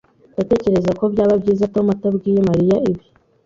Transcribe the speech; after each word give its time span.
Ndatekereza 0.33 0.91
ko 0.99 1.03
byaba 1.13 1.33
byiza 1.41 1.71
Tom 1.73 1.85
atabwiye 1.95 2.39
Mariya 2.49 2.75
ibi. 2.89 3.05